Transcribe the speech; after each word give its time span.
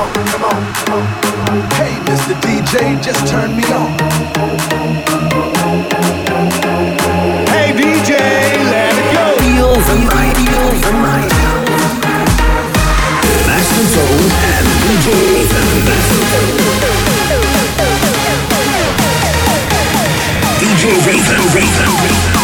on, 0.00 0.12
come 0.32 0.44
on, 0.44 0.60
come 0.72 0.92
on. 0.94 1.04
Hey, 1.76 1.94
Mr. 2.08 2.34
DJ, 2.40 3.02
just 3.02 3.26
turn 3.26 3.56
me 3.56 3.64
on. 3.72 3.90
Hey, 7.52 7.72
DJ, 7.76 8.12
let 8.72 8.94
it 8.96 9.08
go. 9.14 9.24
Feel 9.44 9.74
the 9.88 9.96
night, 10.08 10.36
feel 10.36 10.70
the 10.84 10.92
night. 11.04 11.32
Master 13.46 13.84
Zone 13.92 14.30
and 14.54 14.66
DJ 14.84 15.06
DJ 20.60 20.82
Raven, 21.06 21.42
Raven, 21.54 22.39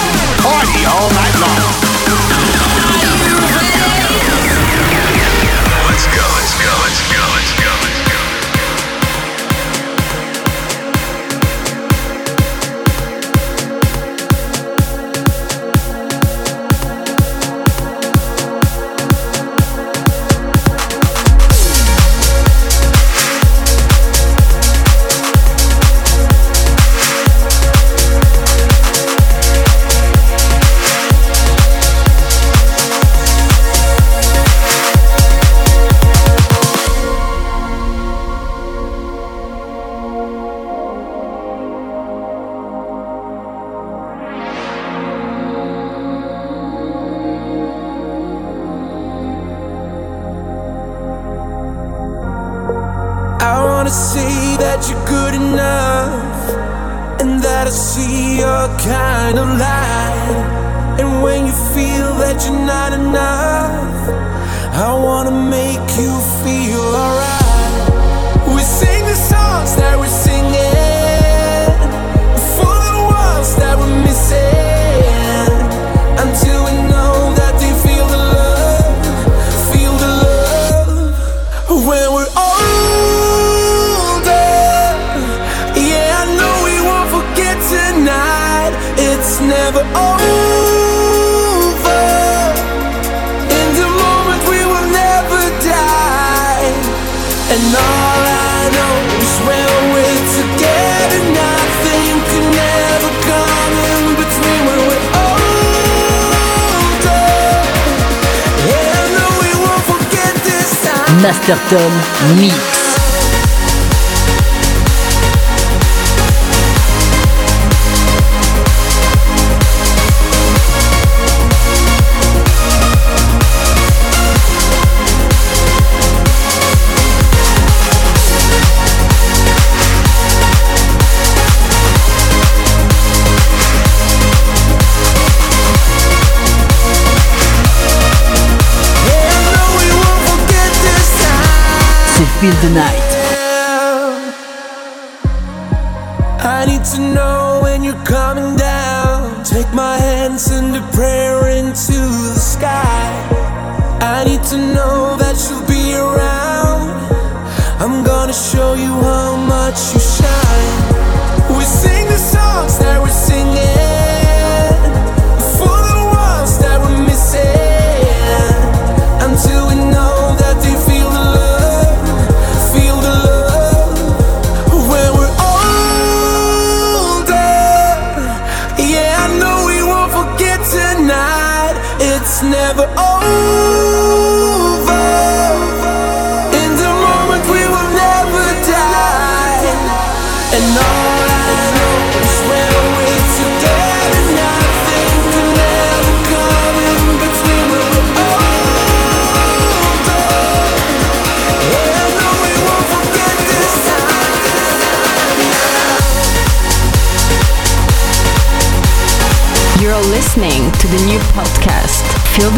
Feel 142.41 142.53
the 142.61 142.69
Night. 142.75 142.96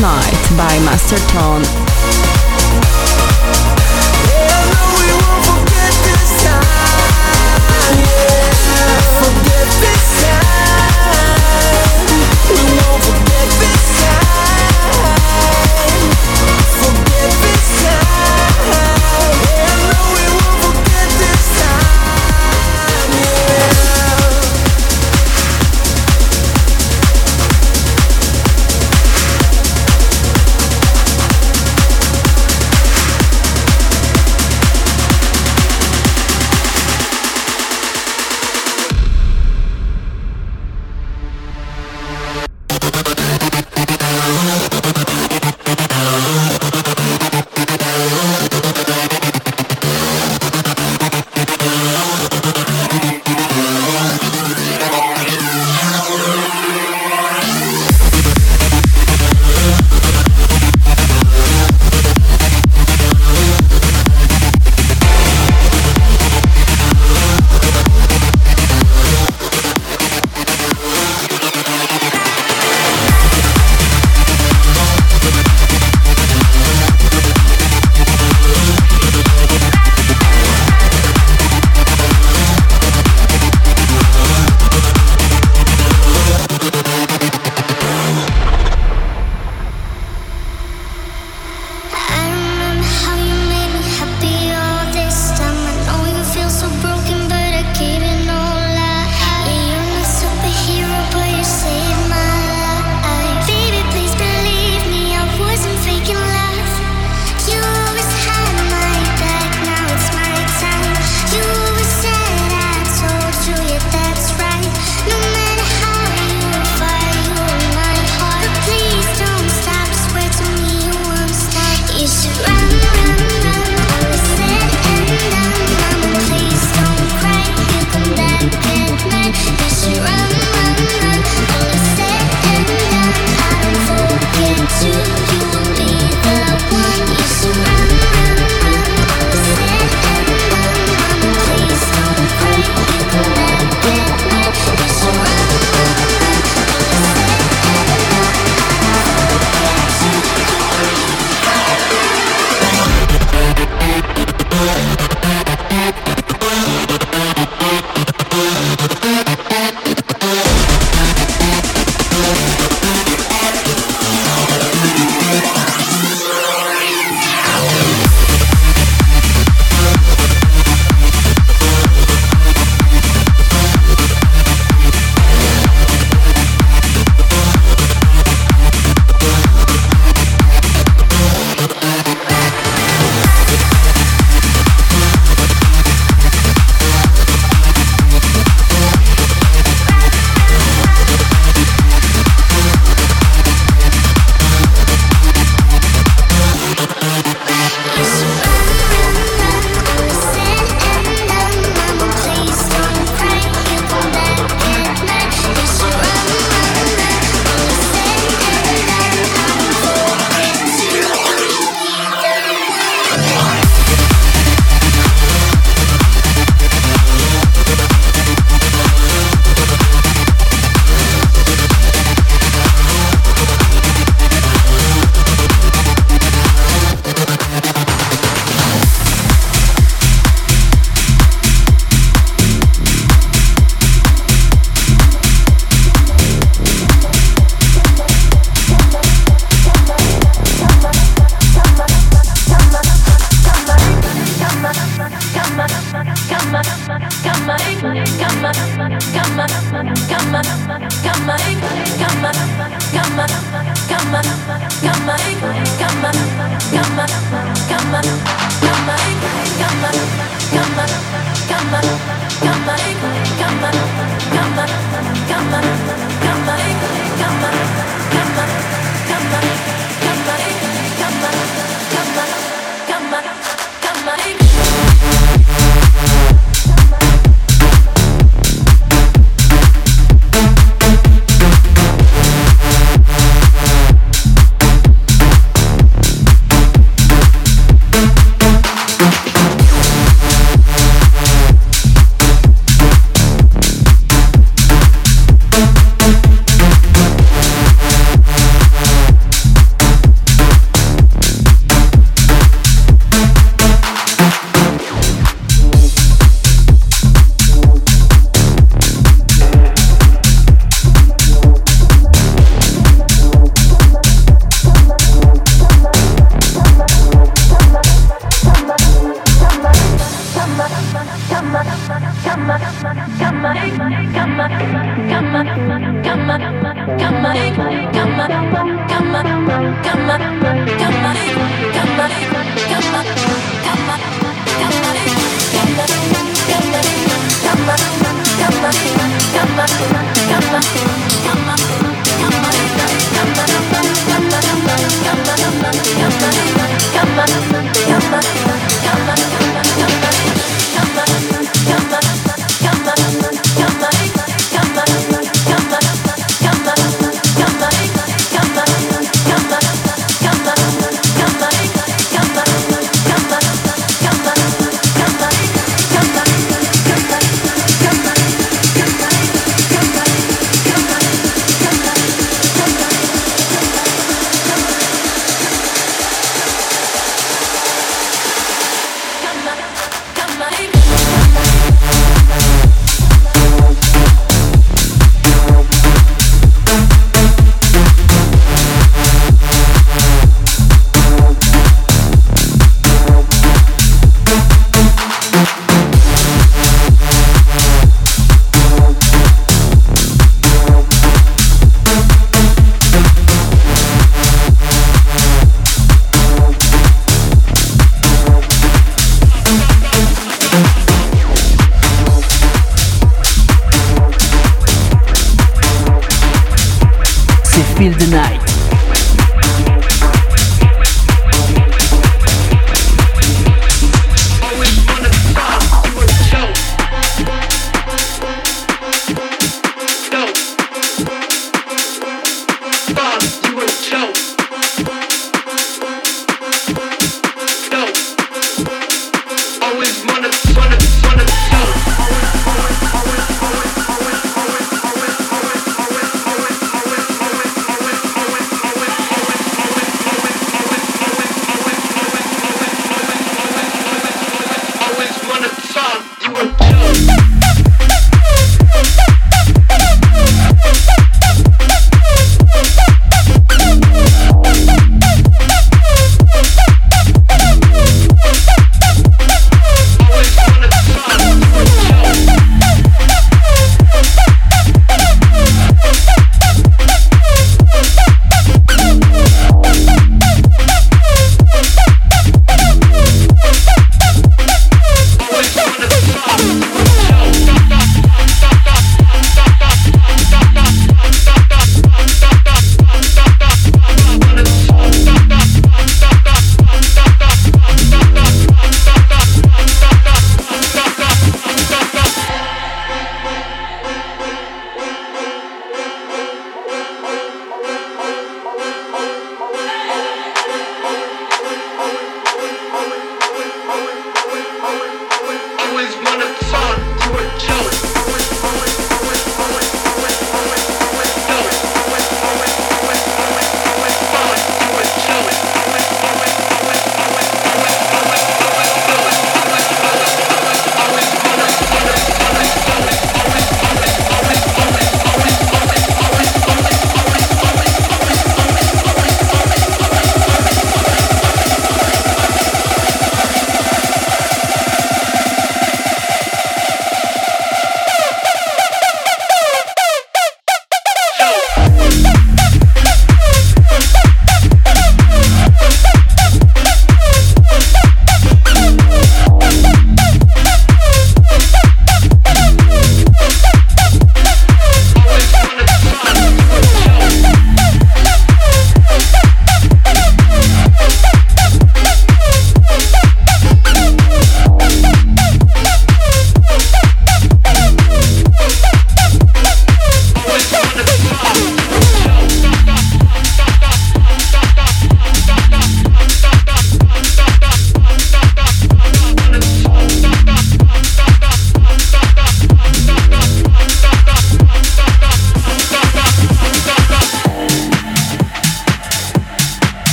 Night 0.00 0.56
by 0.56 0.78
Masterton 0.86 1.89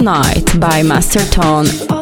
Night 0.00 0.58
by 0.58 0.82
Master 0.82 1.20
Tone. 1.30 1.99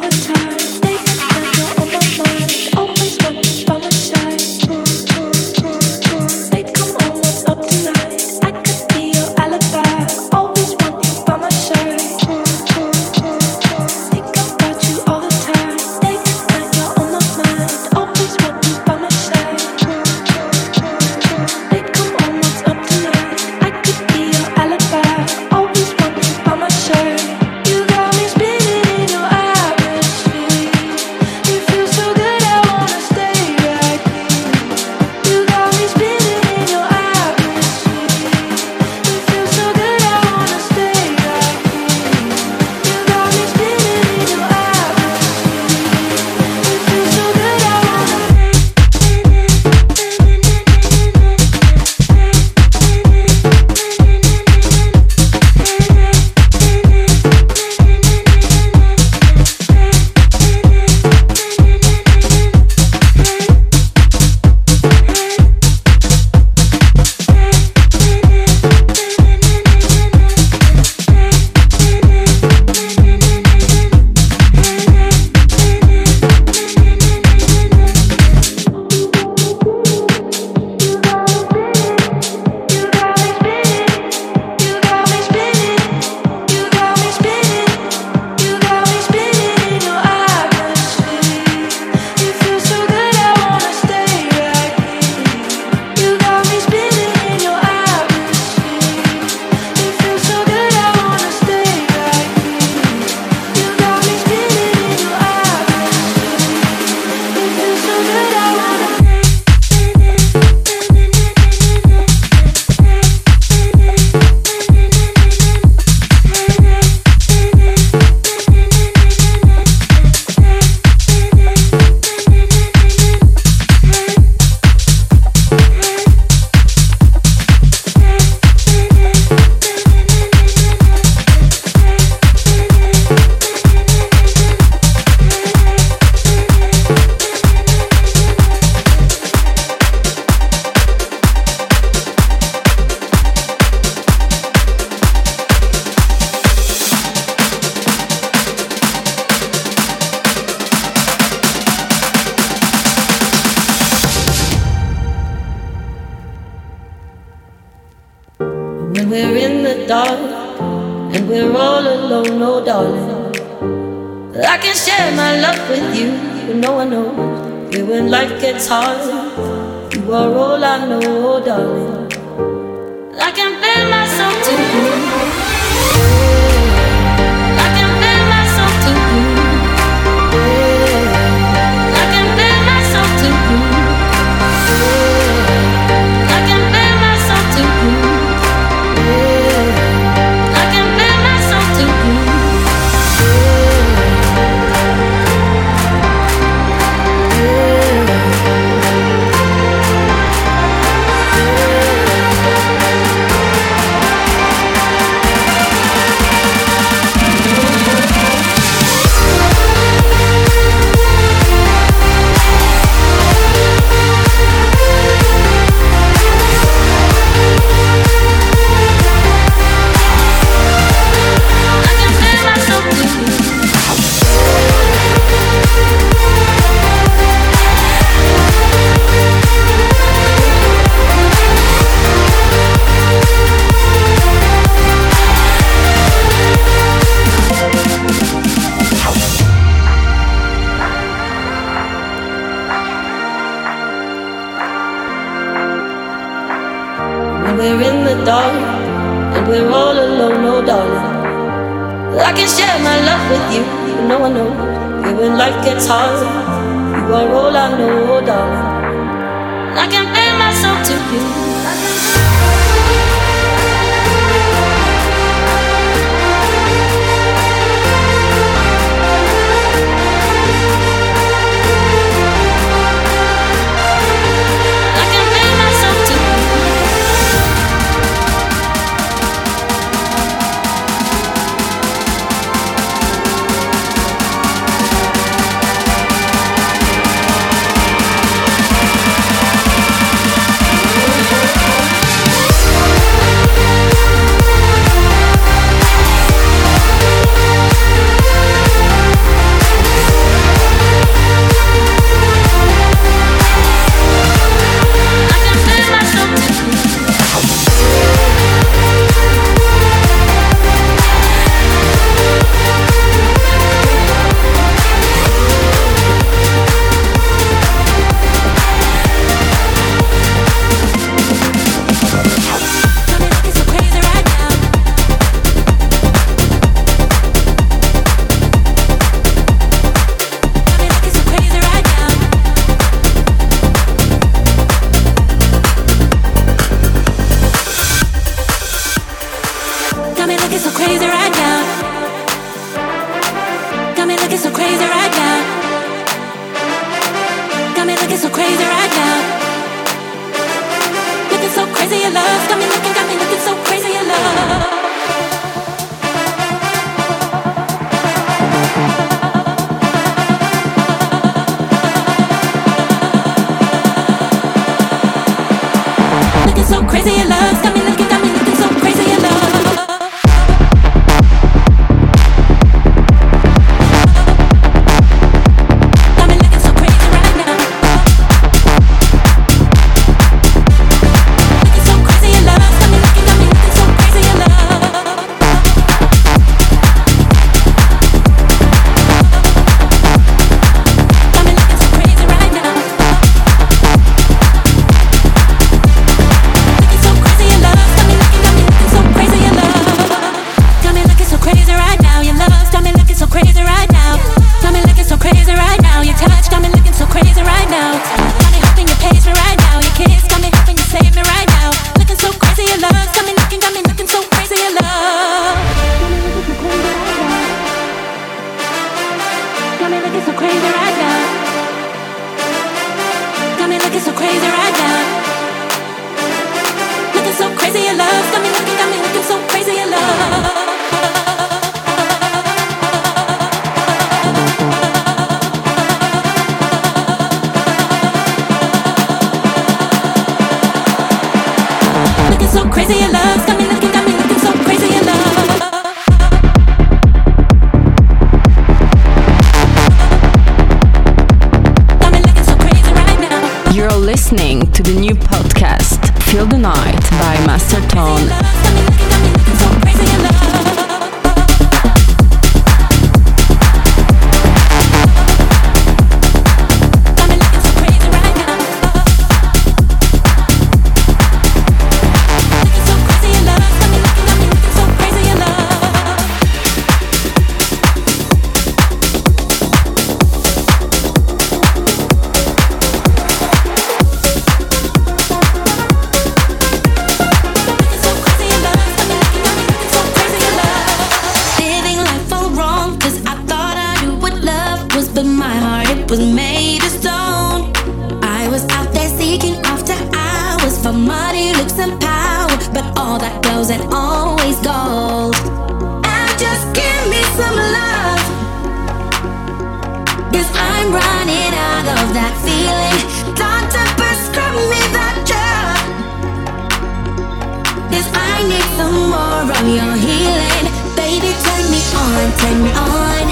your 519.77 519.95
healing. 519.97 520.67
Baby, 520.97 521.33
turn 521.45 521.65
me 521.71 521.81
on, 521.95 522.33
turn 522.39 522.63
me 522.65 522.73
on. 522.73 523.27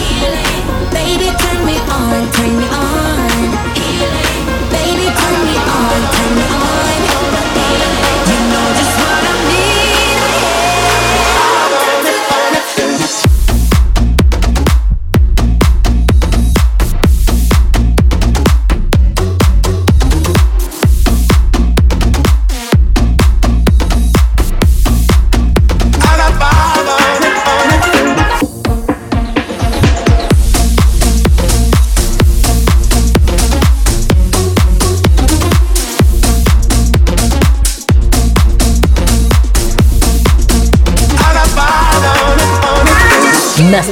Healing. 0.00 0.56
Baby, 0.92 1.28
turn 1.42 1.60
me 1.66 1.76
on, 1.78 2.32
turn 2.32 2.56
me 2.56 2.66
on. 2.68 3.33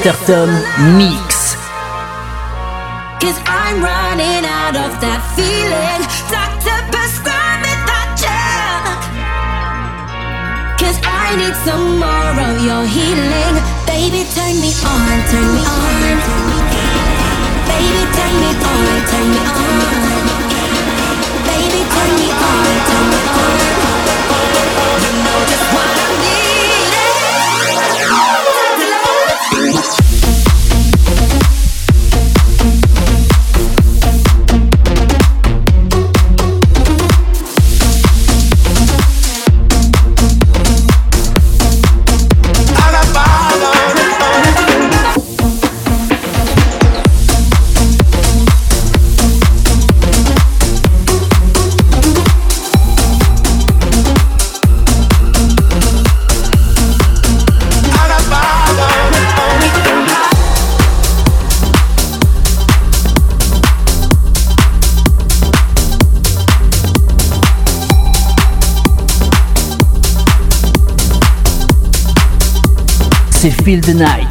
Masterton 0.05 0.51
Mix. 0.97 1.32
Feel 73.73 73.81
the 73.81 73.95
Night. 73.95 74.22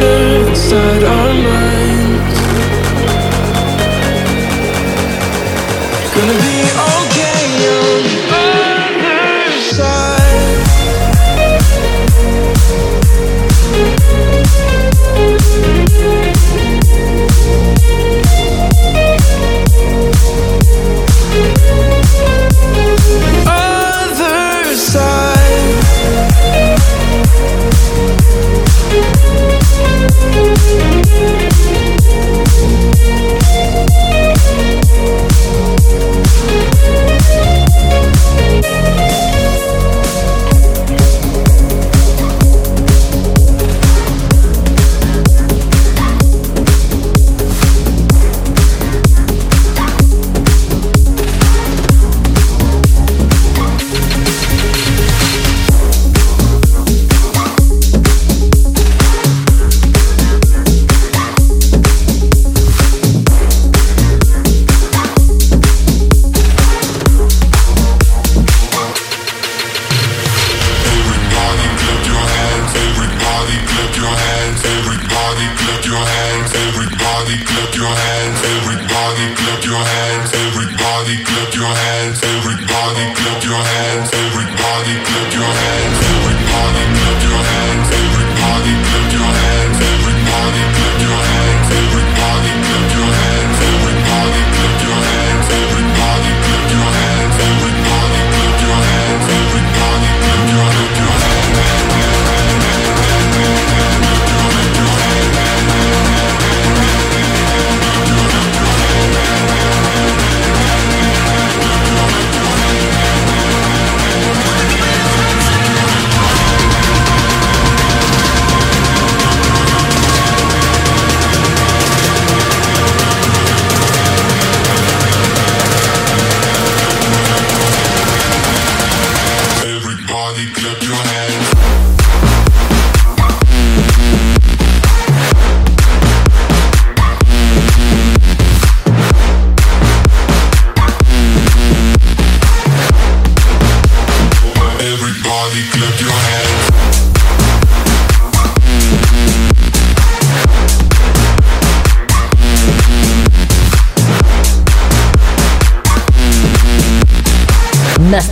inside 0.00 1.04
our 1.04 1.34
minds. 1.34 1.65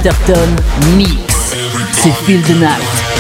Masterton 0.05 0.55
Mix. 0.99 1.55
C'est 1.93 2.11
Feel 2.11 2.43
the 2.43 2.61
Night. 2.61 3.14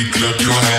Everybody 0.00 0.18
clap 0.18 0.40
your 0.40 0.52
hands. 0.52 0.69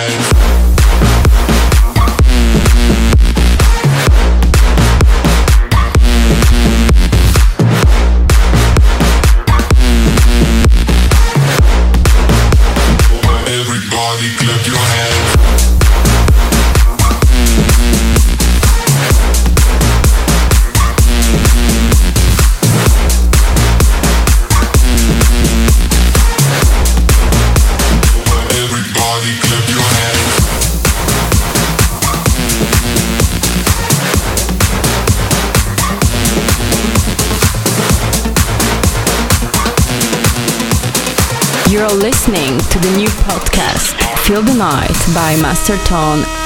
The 44.46 44.54
Night 44.54 45.14
by 45.14 45.36
Master 45.40 45.76
Tone. 45.84 46.41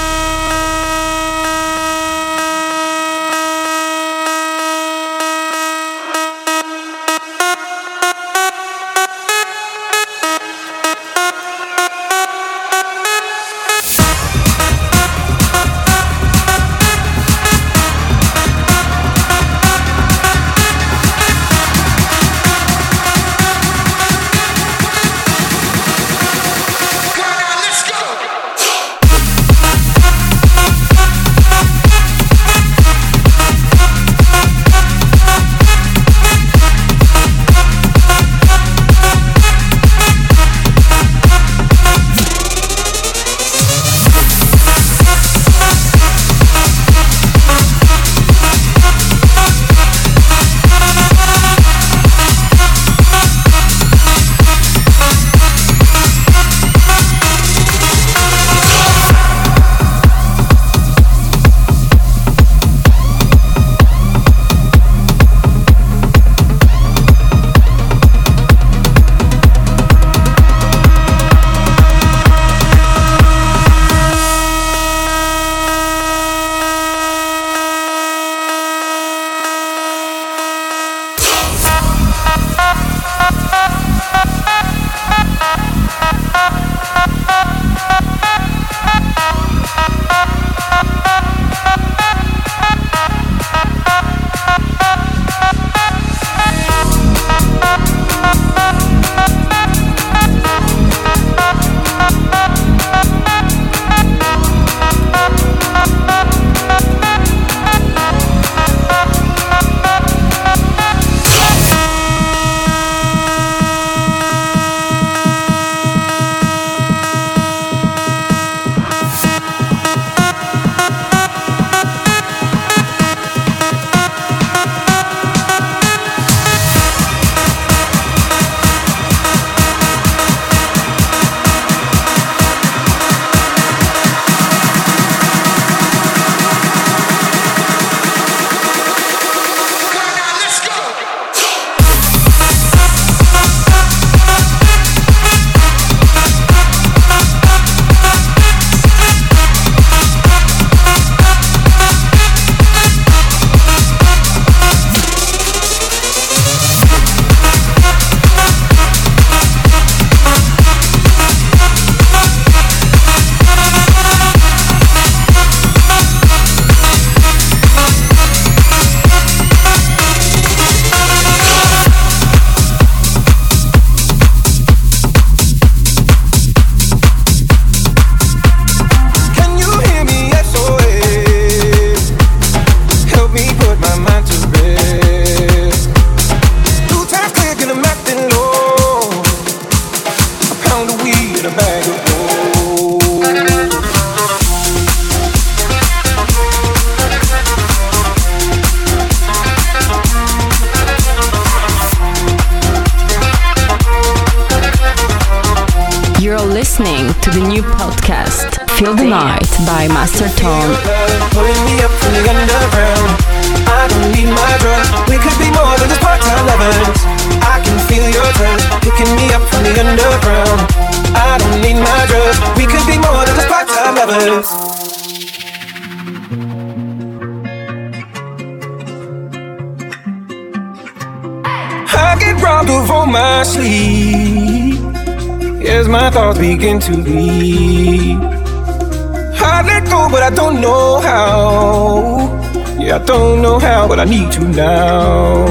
Don't 243.26 243.42
know 243.42 243.58
how, 243.58 243.88
but 243.88 243.98
I 243.98 244.04
need 244.04 244.30
to 244.32 244.42
now. 244.46 245.46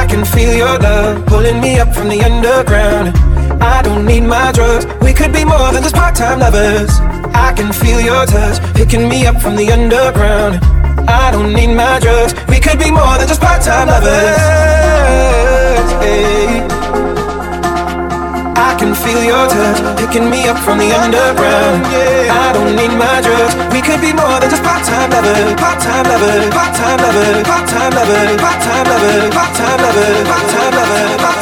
I 0.00 0.02
can 0.10 0.24
feel 0.24 0.52
your 0.54 0.78
love 0.78 1.24
pulling 1.26 1.58
me 1.60 1.78
up 1.78 1.94
from 1.94 2.08
the 2.08 2.20
underground. 2.22 3.06
I 3.62 3.80
don't 3.82 4.04
need 4.04 4.24
my 4.36 4.52
drugs. 4.52 4.84
We 5.00 5.12
could 5.14 5.32
be 5.32 5.44
more 5.44 5.72
than 5.72 5.82
just 5.82 5.94
part-time 5.94 6.40
lovers. 6.40 6.92
I 7.46 7.52
can 7.56 7.72
feel 7.72 8.00
your 8.00 8.26
touch 8.26 8.56
picking 8.74 9.08
me 9.08 9.26
up 9.26 9.40
from 9.40 9.56
the 9.56 9.72
underground. 9.72 10.54
I 11.08 11.30
don't 11.30 11.52
need 11.54 11.72
my 11.74 11.98
drugs. 11.98 12.34
We 12.48 12.60
could 12.60 12.78
be 12.78 12.90
more 12.90 13.16
than 13.18 13.26
just 13.26 13.40
part-time 13.40 13.88
lovers. 13.88 14.40
Hey. 16.04 16.79
I 18.70 18.74
can 18.78 18.94
feel 18.94 19.22
your 19.24 19.46
touch 19.50 19.82
picking 19.98 20.30
me 20.30 20.46
up 20.46 20.56
from 20.62 20.78
the 20.78 20.94
underground. 20.94 21.82
Yeah. 21.90 22.30
I 22.30 22.52
don't 22.54 22.76
need 22.78 22.94
my 22.94 23.18
drugs. 23.18 23.54
We 23.74 23.82
could 23.82 24.00
be 24.00 24.14
more 24.14 24.38
than 24.38 24.48
just 24.48 24.62
part-time 24.62 25.10
lovers, 25.10 25.58
part-time 25.58 26.06
lovers, 26.06 26.46
part-time 26.54 26.98
lovers, 27.02 27.42
part-time 27.50 27.92
lovers, 27.98 28.30
part-time 28.38 28.86
lovers, 28.86 29.34
part-time 29.34 29.78
lovers, 29.82 30.22
part-time 30.30 30.74
lovers. 30.78 31.39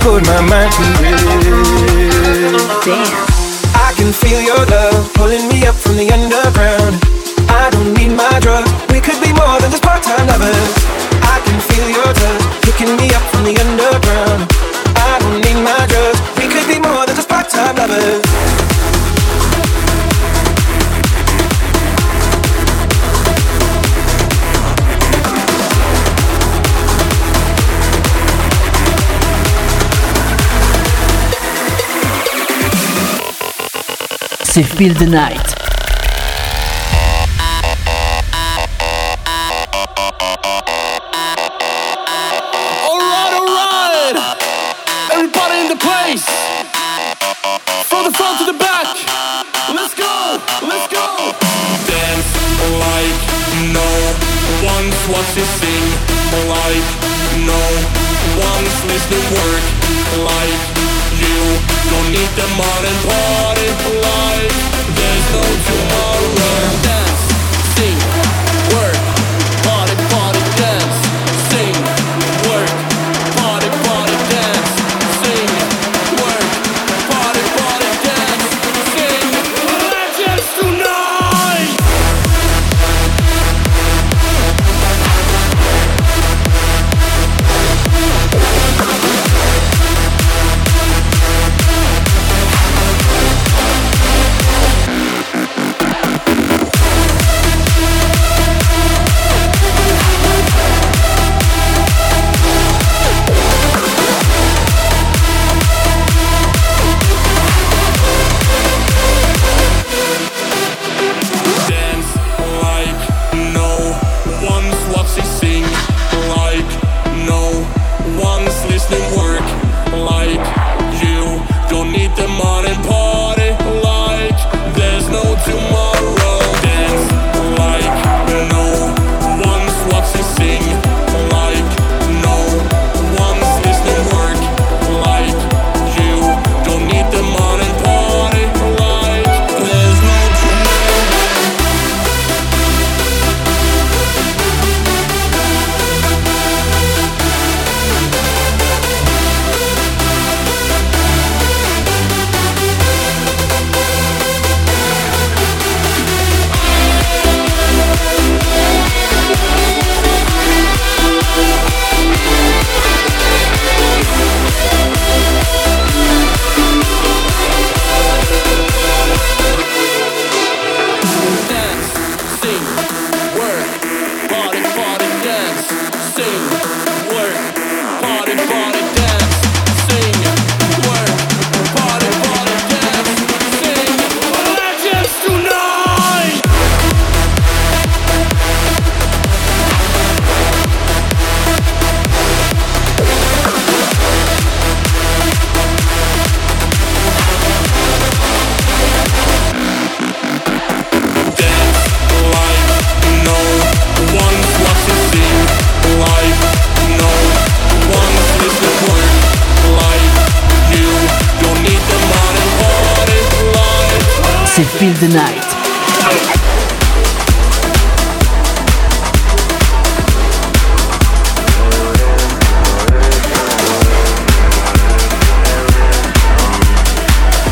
Put 0.00 0.24
my 0.26 0.40
mind 0.48 0.72
to. 0.72 0.84
Damn. 2.84 3.26
I 3.76 3.92
can 3.96 4.12
feel 4.12 4.40
your 4.40 4.64
love 4.66 5.12
pulling 5.14 5.46
me 5.48 5.66
up 5.66 5.76
from 5.76 5.96
the 5.96 6.08
underground. 6.10 6.96
I 7.48 7.68
don't 7.70 7.92
need 7.94 8.12
my 8.16 8.40
drugs. 8.40 8.70
We 8.92 9.00
could 9.00 9.20
be 9.20 9.32
more 9.32 9.60
than 9.60 9.70
just 9.70 9.82
part-time 9.82 10.26
lovers. 10.26 10.74
I 11.22 11.36
can 11.44 11.58
feel 11.68 11.88
your 11.88 12.12
touch 12.12 12.42
picking 12.64 12.96
me 12.96 13.12
up 13.12 13.22
from 13.30 13.44
the 13.44 13.54
underground. 13.60 13.99
C'est 34.60 34.76
Feel 34.76 34.92
the 34.92 35.08
Night. 35.08 35.59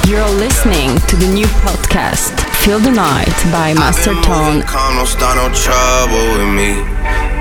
You're 0.09 0.25
listening 0.41 0.97
to 1.13 1.17
the 1.21 1.29
new 1.29 1.45
podcast 1.61 2.33
Feel 2.65 2.81
the 2.81 2.91
Night 2.91 3.29
by 3.53 3.77
Master 3.77 4.17
Tone. 4.25 4.65
Calm, 4.65 4.97
don't 4.97 5.05
start 5.05 5.37
no 5.37 5.53
trouble 5.53 6.25
with 6.33 6.49
me. 6.49 6.81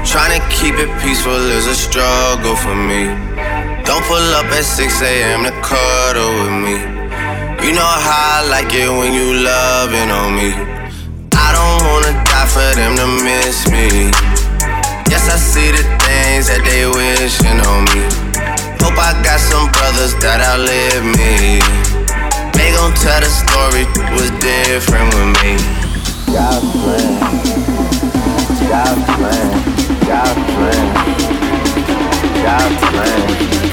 Trying 0.03 0.35
to 0.35 0.43
keep 0.51 0.75
it 0.75 0.91
peaceful 0.99 1.31
is 1.31 1.63
a 1.63 1.73
struggle 1.73 2.59
for 2.59 2.75
me. 2.75 3.07
Don't 3.87 4.03
pull 4.03 4.19
up 4.35 4.51
at 4.51 4.67
6 4.67 4.83
a.m. 4.99 5.47
to 5.47 5.55
cuddle 5.63 6.27
with 6.43 6.59
me. 6.59 6.75
You 7.63 7.71
know 7.71 7.87
how 7.87 8.43
I 8.43 8.51
like 8.51 8.75
it 8.75 8.91
when 8.91 9.15
you 9.15 9.47
loving 9.47 10.11
on 10.11 10.35
me. 10.35 10.51
I 11.39 11.47
don't 11.55 11.81
wanna 11.87 12.19
die 12.27 12.51
for 12.51 12.67
them 12.75 12.99
to 12.99 13.07
miss 13.23 13.63
me. 13.71 14.11
Yes, 15.07 15.23
I 15.31 15.39
see 15.39 15.71
the 15.71 15.87
things 16.03 16.51
that 16.51 16.67
they 16.67 16.83
wishing 16.83 17.63
on 17.63 17.87
me. 17.95 18.03
Hope 18.83 18.99
I 18.99 19.15
got 19.23 19.39
some 19.39 19.71
brothers 19.71 20.19
that 20.19 20.43
outlive 20.43 21.07
me. 21.15 21.86
They 22.67 22.73
gon' 22.73 22.93
tell 22.95 23.21
the 23.21 23.31
story 23.31 23.87
was 24.11 24.29
different 24.43 25.07
with 25.15 25.31
me. 25.39 25.55
God's 26.35 26.67
plan, 26.83 27.15
God's 28.67 29.07
plan, 29.15 29.47
God's 30.03 30.43
plan, 30.51 30.83
God's 32.43 32.75
plan, 32.91 33.23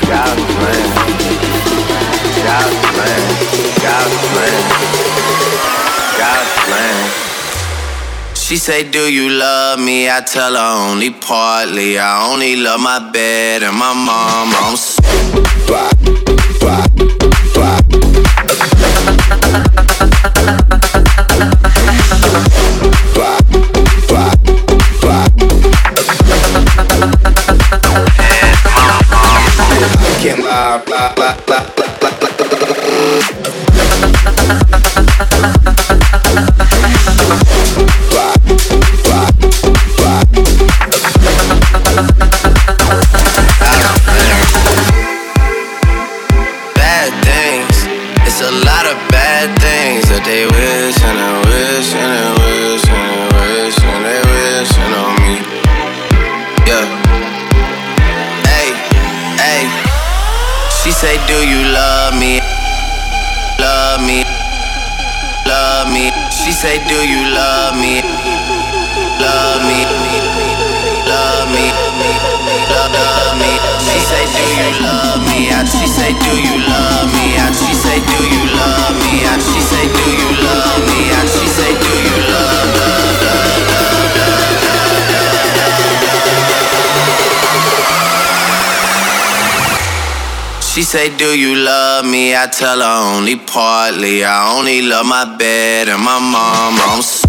God's 0.07 0.45
plan, 0.55 0.87
God's 2.47 2.79
plan, 2.95 3.23
God's 3.83 4.15
plan, 4.31 4.63
God's 6.23 6.55
plan. 6.63 7.11
She 8.37 8.57
say, 8.57 8.89
Do 8.89 9.13
you 9.13 9.31
love 9.31 9.81
me? 9.81 10.09
I 10.09 10.21
tell 10.21 10.55
her 10.55 10.93
only 10.93 11.11
partly. 11.11 11.99
I 11.99 12.31
only 12.33 12.55
love 12.55 12.79
my 12.79 13.11
bed 13.11 13.65
and 13.65 13.77
my 13.77 13.93
mom. 13.93 14.55
I'm 14.55 14.77
so 14.77 15.05
bad 38.15 38.44
they 50.25 50.47
wish 50.47 51.03
and 51.05 51.19
they 51.19 51.37
wish 51.49 51.95
and 51.95 52.11
they 52.17 52.31
wish 52.41 52.89
and 52.89 53.05
they 53.05 53.29
wish 53.37 53.79
and 53.85 54.05
they 54.05 54.21
wishing 54.25 54.95
on 54.97 55.13
me. 55.21 55.35
Yeah. 56.65 56.87
Hey, 58.49 58.69
hey. 59.37 59.65
She 60.83 60.91
say, 60.93 61.15
Do 61.27 61.37
you 61.47 61.61
love 61.73 62.15
me? 62.19 62.41
Love 63.61 64.01
me. 64.01 64.25
Love 65.47 65.93
me. 65.93 66.11
She 66.33 66.53
say, 66.53 66.81
Do 66.89 66.99
you 67.07 67.23
love 67.35 67.77
me? 67.77 68.01
Say, 74.15 74.27
Do 74.31 74.47
you 74.55 74.71
love 74.87 75.21
me? 75.27 75.51
And 75.51 75.67
she 75.67 75.87
say, 75.87 76.13
Do 76.15 76.33
you 76.39 76.57
love 76.69 77.11
me? 77.15 77.35
And 77.37 77.55
she 77.55 77.73
say, 77.75 77.99
Do 77.99 78.19
you 78.23 78.43
love 78.55 78.95
me? 79.03 79.25
And 79.27 79.43
she 79.43 79.61
say, 79.61 79.85
Do 79.91 80.07
you 80.15 80.31
love 80.45 80.83
me? 80.87 81.11
And 81.19 81.29
she 81.29 81.47
say, 81.49 81.71
Do 81.75 81.93
you 82.07 82.17
love, 82.31 82.71
love. 82.79 83.55
She 90.63 90.83
say, 90.83 91.17
Do 91.17 91.39
you 91.39 91.55
love 91.55 92.05
me? 92.05 92.35
I 92.37 92.47
tell 92.49 92.81
her 92.81 93.17
only 93.17 93.37
partly. 93.37 94.25
I 94.25 94.57
only 94.57 94.83
love 94.83 95.07
my 95.07 95.25
bed 95.39 95.89
and 95.89 96.03
my 96.03 96.19
mom. 96.19 96.75
I'm 96.83 97.03
so 97.03 97.25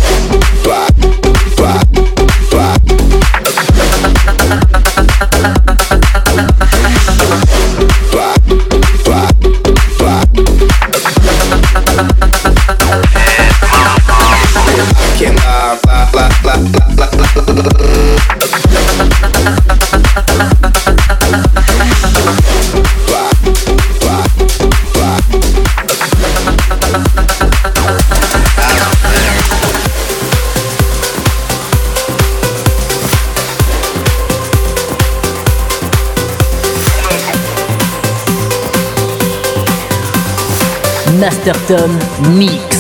Masterton 41.46 41.92
Mix. 42.40 42.75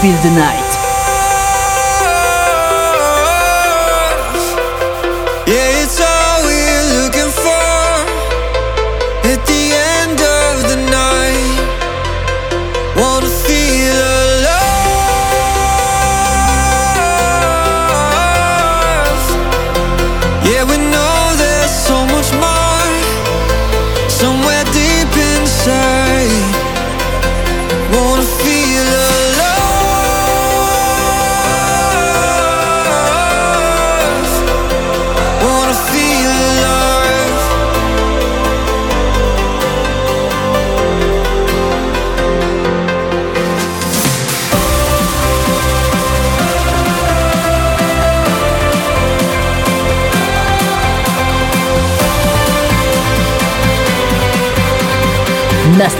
Feel 0.00 0.12
the 0.22 0.30
Night. 0.30 0.67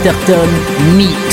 Masterton 0.01 0.47
Mix. 0.95 1.28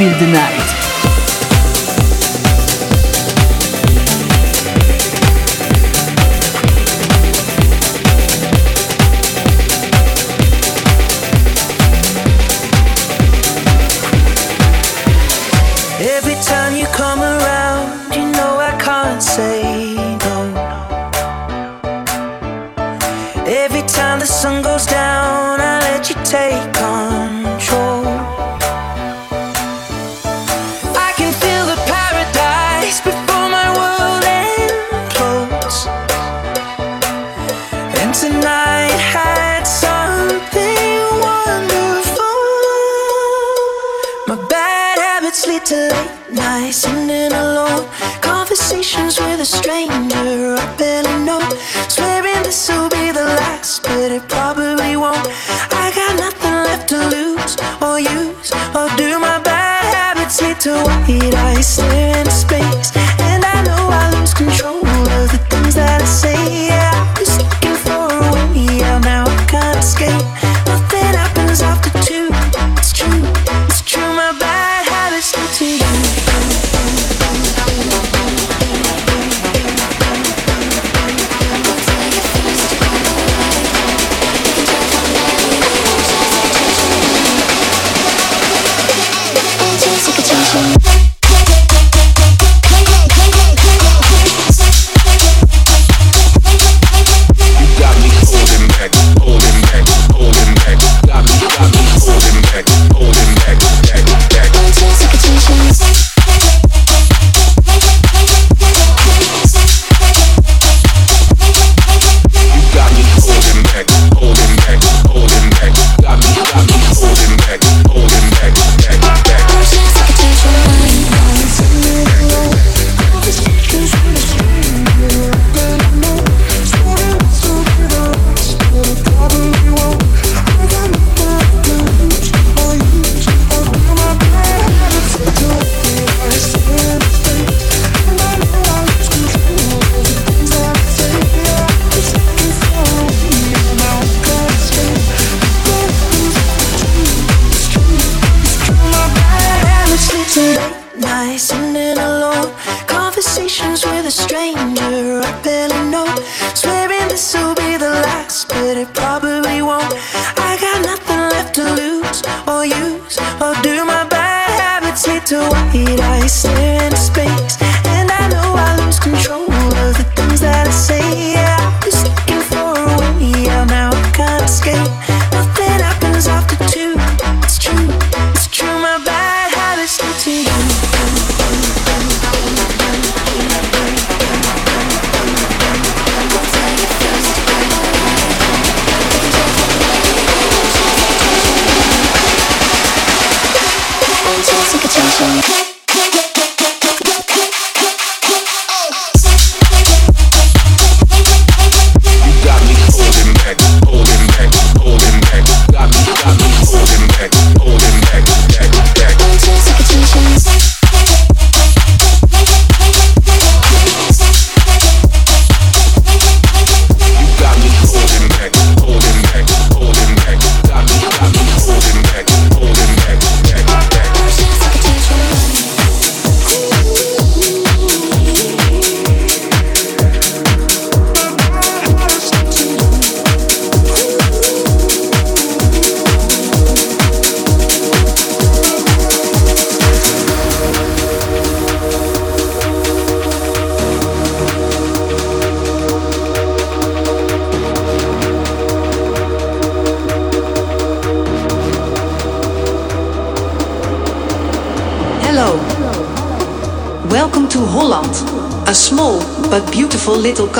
Feel 0.00 0.18
the 0.18 0.28
Night. 0.28 0.59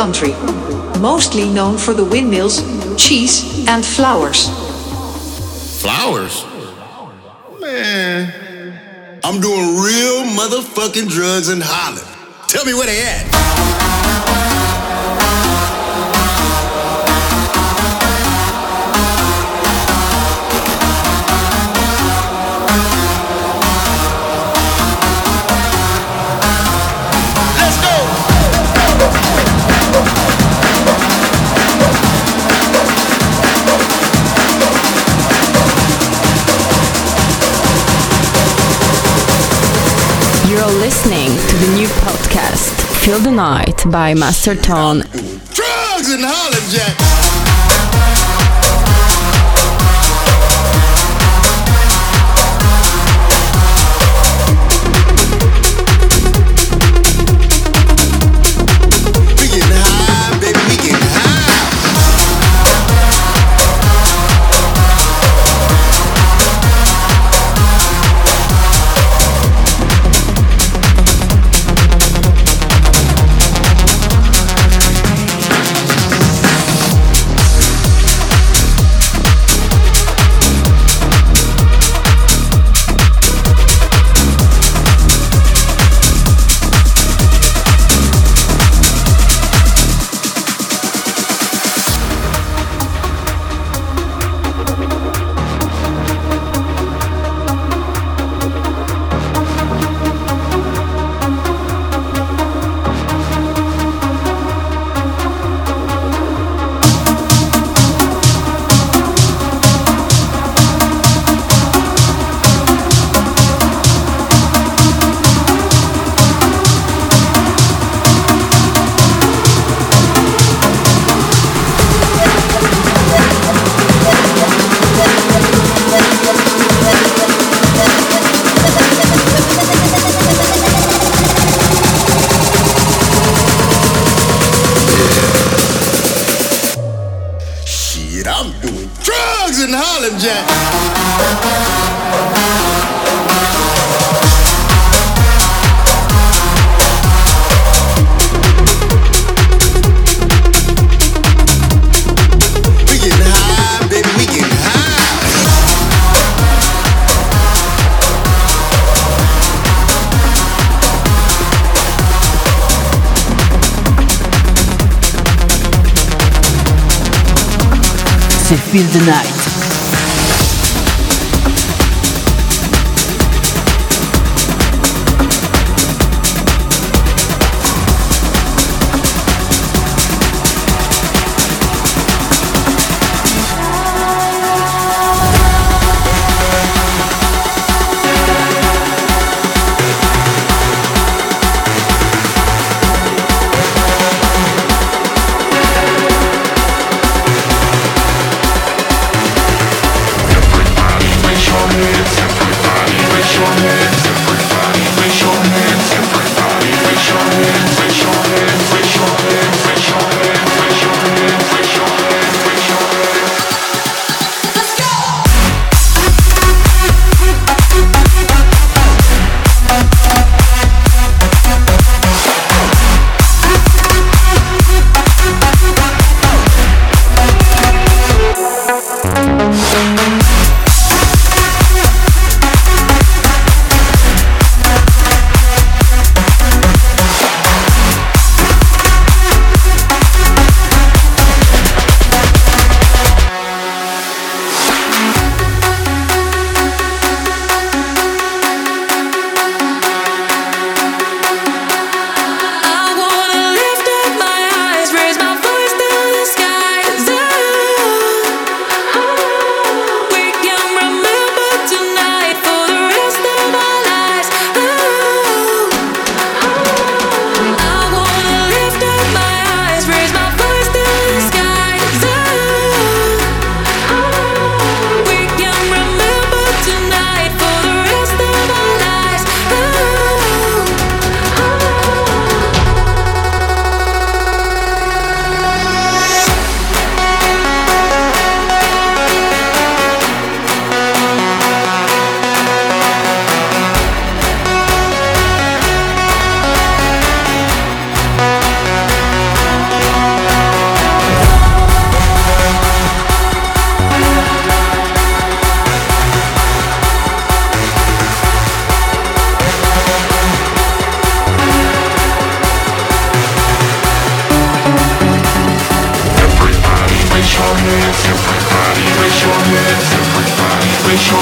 Country, 0.01 0.33
mostly 0.99 1.47
known 1.47 1.77
for 1.77 1.93
the 1.93 2.03
windmills, 2.03 2.63
cheese, 2.97 3.69
and 3.69 3.85
flowers. 3.85 4.49
Flowers? 5.83 6.43
Man, 7.61 9.21
I'm 9.23 9.43
doing 9.43 9.77
real 9.77 10.25
motherfucking 10.41 11.11
drugs 11.11 11.51
in 11.51 11.61
Holland. 11.61 12.09
Tell 12.49 12.65
me 12.65 12.73
where 12.73 12.87
they 12.87 13.03
at. 13.03 13.40
You're 40.71 40.79
listening 40.79 41.27
to 41.27 41.57
the 41.57 41.75
new 41.75 41.89
podcast, 41.89 43.03
Feel 43.05 43.19
the 43.19 43.33
Night 43.33 43.83
by 43.91 44.15
Master 44.15 44.55
Tone. 44.55 45.01
Drugs 45.01 46.13
in 46.15 46.21
Harlem, 46.23 46.71
Jack. 46.71 47.10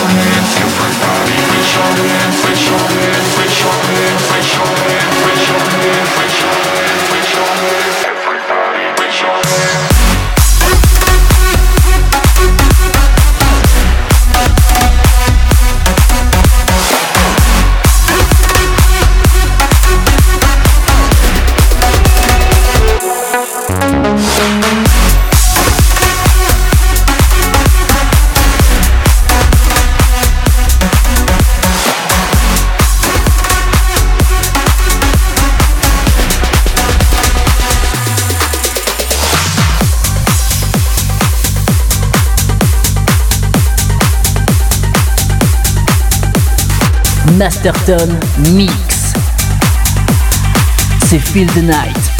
hands, 0.08 0.52
everybody 0.56 1.36
raise 1.52 1.72
your 1.74 1.84
hands, 1.84 2.36
raise 2.44 2.64
your 2.68 2.78
hands, 2.78 3.28
raise 3.38 3.60
your 3.60 3.72
hands, 3.72 4.22
raise 4.32 4.54
your 4.54 4.66
hands. 4.66 4.77
Masterton 47.38 48.18
Mix. 48.52 49.12
C'est 51.06 51.20
Feel 51.20 51.46
the 51.52 51.62
Night. 51.62 52.17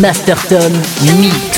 Masterton 0.00 0.72
Mix. 1.20 1.49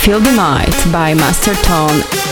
Feel 0.00 0.18
the 0.18 0.34
Night 0.34 0.74
by 0.90 1.12
Master 1.12 1.52
Tone 1.52 2.29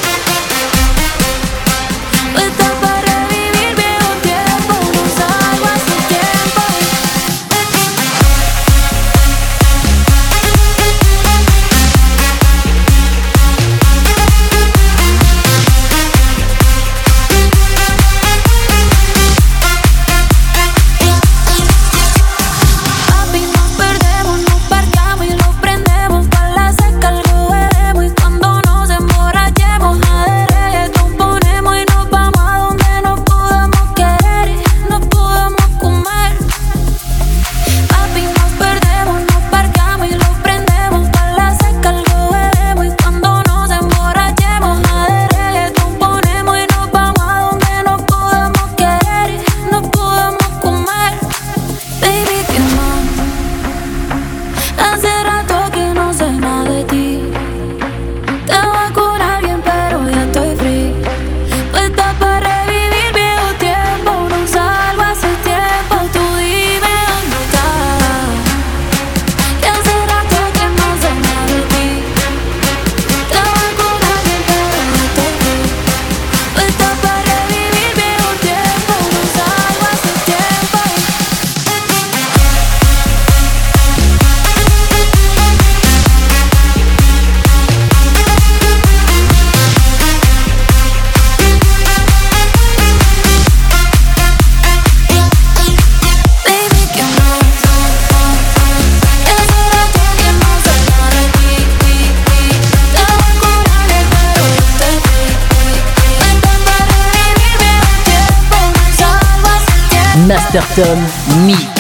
Masterton 110.51 110.99
Mix. 111.45 111.78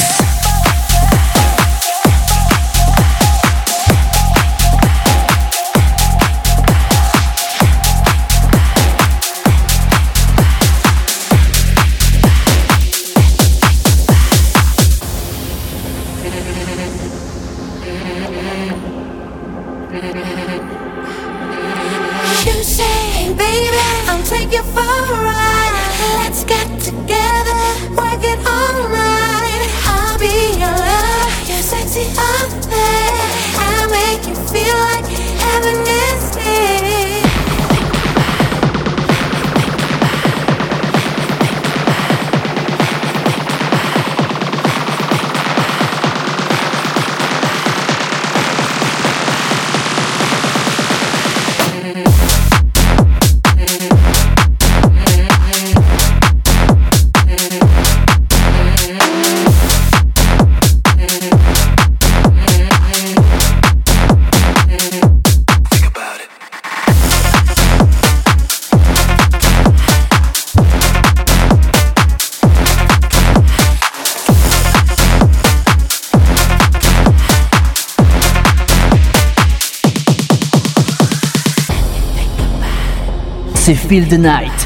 Feel 83.89 84.05
the 84.05 84.19
Night. 84.19 84.58